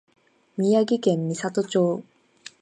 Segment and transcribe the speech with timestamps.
[0.57, 2.03] 宮城県美里町